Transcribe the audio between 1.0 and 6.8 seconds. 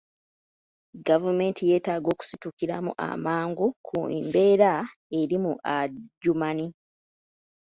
Gavumenti yeetaaga okusitukiramu amangu ku mbeera eri mu Adjumani